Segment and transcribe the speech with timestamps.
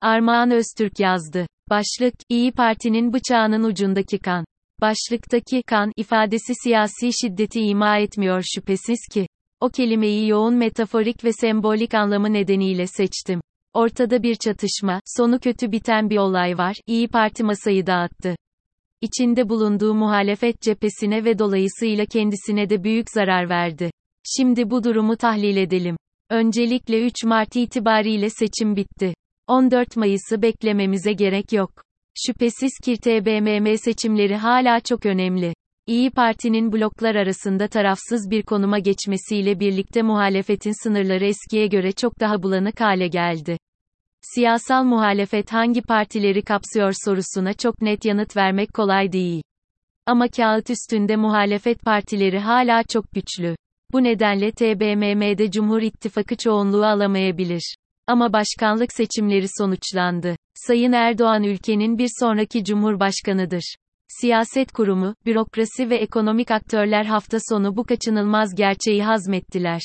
[0.00, 1.46] Armağan Öztürk yazdı.
[1.70, 4.44] Başlık, İyi Parti'nin bıçağının ucundaki kan.
[4.80, 9.26] Başlıktaki kan ifadesi siyasi şiddeti ima etmiyor şüphesiz ki.
[9.60, 13.40] O kelimeyi yoğun metaforik ve sembolik anlamı nedeniyle seçtim.
[13.74, 18.36] Ortada bir çatışma, sonu kötü biten bir olay var, İyi Parti masayı dağıttı.
[19.00, 23.90] İçinde bulunduğu muhalefet cephesine ve dolayısıyla kendisine de büyük zarar verdi.
[24.36, 25.96] Şimdi bu durumu tahlil edelim.
[26.30, 29.14] Öncelikle 3 Mart itibariyle seçim bitti.
[29.46, 31.70] 14 Mayıs'ı beklememize gerek yok.
[32.26, 35.54] Şüphesiz ki TBMM seçimleri hala çok önemli.
[35.86, 42.42] İyi Parti'nin bloklar arasında tarafsız bir konuma geçmesiyle birlikte muhalefetin sınırları eskiye göre çok daha
[42.42, 43.58] bulanık hale geldi.
[44.20, 49.42] Siyasal muhalefet hangi partileri kapsıyor sorusuna çok net yanıt vermek kolay değil.
[50.06, 53.56] Ama kağıt üstünde muhalefet partileri hala çok güçlü.
[53.92, 57.76] Bu nedenle TBMM'de Cumhur İttifakı çoğunluğu alamayabilir.
[58.06, 60.36] Ama başkanlık seçimleri sonuçlandı.
[60.54, 63.74] Sayın Erdoğan ülkenin bir sonraki cumhurbaşkanıdır.
[64.08, 69.80] Siyaset kurumu, bürokrasi ve ekonomik aktörler hafta sonu bu kaçınılmaz gerçeği hazmettiler.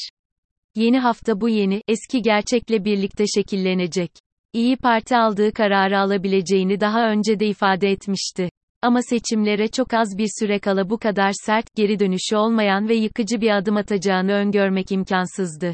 [0.76, 4.12] Yeni hafta bu yeni, eski gerçekle birlikte şekillenecek.
[4.54, 8.50] İyi Parti aldığı kararı alabileceğini daha önce de ifade etmişti.
[8.82, 13.42] Ama seçimlere çok az bir süre kala bu kadar sert, geri dönüşü olmayan ve yıkıcı
[13.42, 15.74] bir adım atacağını öngörmek imkansızdı.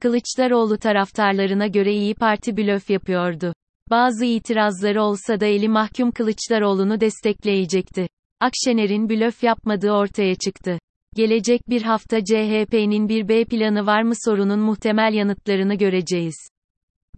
[0.00, 3.54] Kılıçdaroğlu taraftarlarına göre İyi Parti blöf yapıyordu.
[3.90, 8.08] Bazı itirazları olsa da eli mahkum Kılıçdaroğlu'nu destekleyecekti.
[8.40, 10.78] Akşener'in blöf yapmadığı ortaya çıktı.
[11.16, 16.36] Gelecek bir hafta CHP'nin bir B planı var mı sorunun muhtemel yanıtlarını göreceğiz.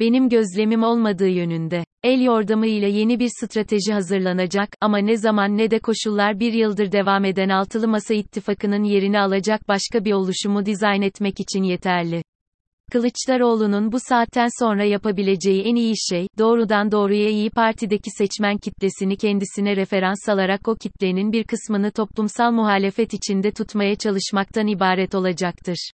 [0.01, 1.85] Benim gözlemim olmadığı yönünde.
[2.03, 7.25] El yordamıyla yeni bir strateji hazırlanacak ama ne zaman ne de koşullar bir yıldır devam
[7.25, 12.23] eden altılı masa ittifakının yerini alacak başka bir oluşumu dizayn etmek için yeterli.
[12.93, 19.77] Kılıçdaroğlu'nun bu saatten sonra yapabileceği en iyi şey, doğrudan doğruya İyi Parti'deki seçmen kitlesini kendisine
[19.77, 25.91] referans alarak o kitlenin bir kısmını toplumsal muhalefet içinde tutmaya çalışmaktan ibaret olacaktır.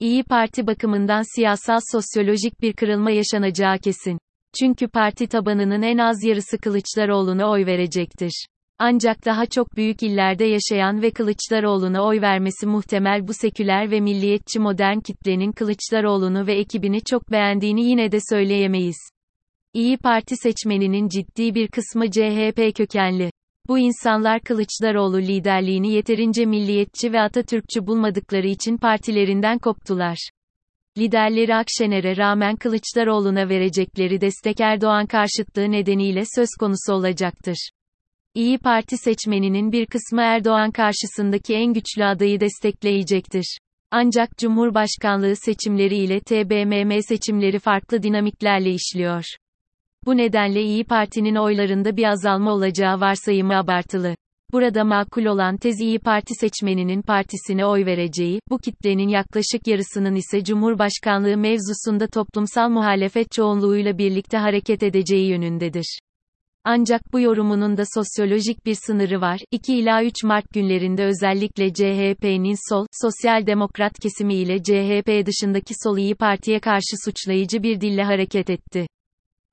[0.00, 4.18] İyi Parti bakımından siyasal sosyolojik bir kırılma yaşanacağı kesin.
[4.60, 8.46] Çünkü parti tabanının en az yarısı Kılıçdaroğlu'na oy verecektir.
[8.78, 14.58] Ancak daha çok büyük illerde yaşayan ve Kılıçdaroğlu'na oy vermesi muhtemel bu seküler ve milliyetçi
[14.58, 18.96] modern kitlenin Kılıçdaroğlu'nu ve ekibini çok beğendiğini yine de söyleyemeyiz.
[19.74, 23.30] İyi Parti seçmeninin ciddi bir kısmı CHP kökenli.
[23.68, 30.30] Bu insanlar Kılıçdaroğlu liderliğini yeterince milliyetçi ve Atatürkçü bulmadıkları için partilerinden koptular.
[30.98, 37.70] Liderleri Akşener'e rağmen Kılıçdaroğlu'na verecekleri destek Erdoğan karşıtlığı nedeniyle söz konusu olacaktır.
[38.36, 43.58] İyi Parti seçmeninin bir kısmı Erdoğan karşısındaki en güçlü adayı destekleyecektir.
[43.90, 49.24] Ancak Cumhurbaşkanlığı seçimleri ile TBMM seçimleri farklı dinamiklerle işliyor.
[50.06, 54.14] Bu nedenle İyi Parti'nin oylarında bir azalma olacağı varsayımı abartılı.
[54.52, 60.44] Burada makul olan tez İyi Parti seçmeninin partisine oy vereceği, bu kitlenin yaklaşık yarısının ise
[60.44, 65.98] Cumhurbaşkanlığı mevzusunda toplumsal muhalefet çoğunluğuyla birlikte hareket edeceği yönündedir.
[66.68, 69.40] Ancak bu yorumunun da sosyolojik bir sınırı var.
[69.50, 75.98] 2 ila 3 Mart günlerinde özellikle CHP'nin sol, sosyal demokrat kesimi ile CHP dışındaki sol
[75.98, 78.86] İyi Parti'ye karşı suçlayıcı bir dille hareket etti.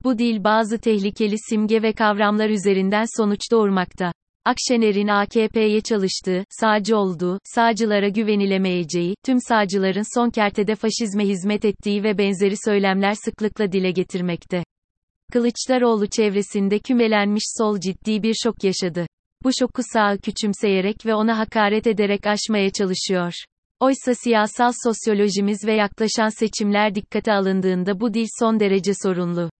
[0.04, 4.12] Bu dil bazı tehlikeli simge ve kavramlar üzerinden sonuç doğurmakta.
[4.44, 12.18] Akşener'in AKP'ye çalıştığı, sağcı olduğu, sağcılara güvenilemeyeceği, tüm sağcıların son kertede faşizme hizmet ettiği ve
[12.18, 14.64] benzeri söylemler sıklıkla dile getirmekte.
[15.32, 19.06] Kılıçdaroğlu çevresinde kümelenmiş sol ciddi bir şok yaşadı.
[19.42, 23.32] Bu şoku sağ küçümseyerek ve ona hakaret ederek aşmaya çalışıyor.
[23.80, 29.50] Oysa siyasal sosyolojimiz ve yaklaşan seçimler dikkate alındığında bu dil son derece sorunlu.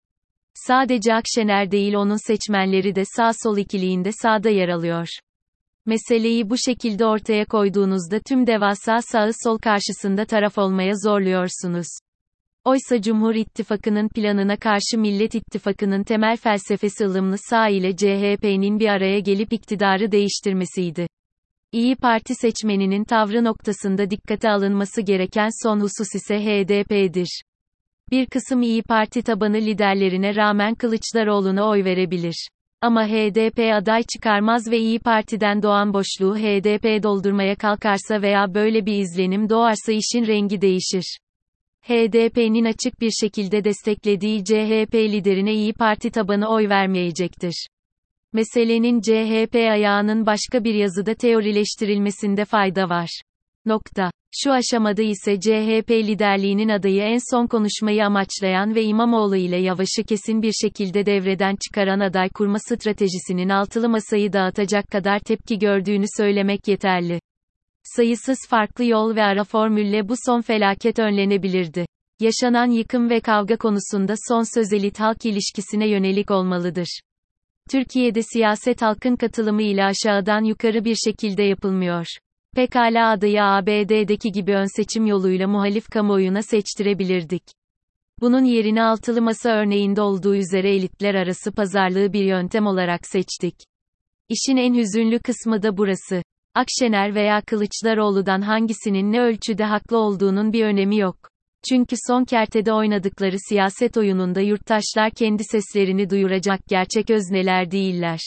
[0.55, 5.09] Sadece Akşener değil onun seçmenleri de sağ-sol ikiliğinde sağda yer alıyor.
[5.87, 11.87] Meseleyi bu şekilde ortaya koyduğunuzda tüm devasa sağı sol karşısında taraf olmaya zorluyorsunuz.
[12.65, 19.19] Oysa Cumhur İttifakı'nın planına karşı Millet İttifakı'nın temel felsefesi ılımlı sağ ile CHP'nin bir araya
[19.19, 21.07] gelip iktidarı değiştirmesiydi.
[21.72, 27.43] İyi Parti seçmeninin tavrı noktasında dikkate alınması gereken son husus ise HDP'dir.
[28.11, 32.49] Bir kısım İyi Parti tabanı liderlerine rağmen Kılıçdaroğlu'na oy verebilir.
[32.81, 38.99] Ama HDP aday çıkarmaz ve İyi Parti'den doğan boşluğu HDP doldurmaya kalkarsa veya böyle bir
[38.99, 41.19] izlenim doğarsa işin rengi değişir.
[41.89, 47.66] HDP'nin açık bir şekilde desteklediği CHP liderine İyi Parti tabanı oy vermeyecektir.
[48.33, 53.21] Meselenin CHP ayağının başka bir yazıda teorileştirilmesinde fayda var.
[53.66, 54.10] Nokta.
[54.33, 60.42] Şu aşamada ise CHP liderliğinin adayı en son konuşmayı amaçlayan ve İmamoğlu ile Yavaş'ı kesin
[60.42, 67.21] bir şekilde devreden çıkaran aday kurma stratejisinin altılı masayı dağıtacak kadar tepki gördüğünü söylemek yeterli.
[67.84, 71.86] Sayısız farklı yol ve ara formülle bu son felaket önlenebilirdi.
[72.21, 77.01] Yaşanan yıkım ve kavga konusunda son söz elit halk ilişkisine yönelik olmalıdır.
[77.71, 82.07] Türkiye'de siyaset halkın katılımı ile aşağıdan yukarı bir şekilde yapılmıyor.
[82.57, 87.42] Pekala adayı ABD'deki gibi ön seçim yoluyla muhalif kamuoyuna seçtirebilirdik.
[88.21, 93.54] Bunun yerine altılı masa örneğinde olduğu üzere elitler arası pazarlığı bir yöntem olarak seçtik.
[94.28, 96.22] İşin en hüzünlü kısmı da burası.
[96.54, 101.16] Akşener veya Kılıçdaroğlu'dan hangisinin ne ölçüde haklı olduğunun bir önemi yok.
[101.68, 108.21] Çünkü son kertede oynadıkları siyaset oyununda yurttaşlar kendi seslerini duyuracak gerçek özneler değiller.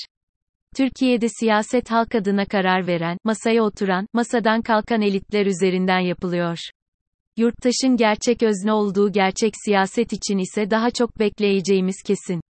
[0.77, 6.57] Türkiye'de siyaset halk adına karar veren, masaya oturan, masadan kalkan elitler üzerinden yapılıyor.
[7.37, 12.41] Yurttaşın gerçek özne olduğu gerçek siyaset için ise daha çok bekleyeceğimiz kesin.